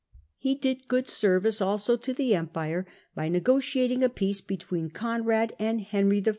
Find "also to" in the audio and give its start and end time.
1.61-2.11